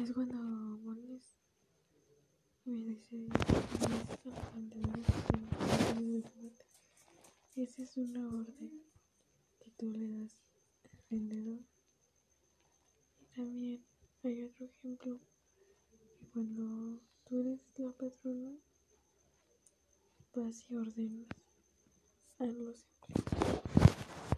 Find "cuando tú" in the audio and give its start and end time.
16.32-17.40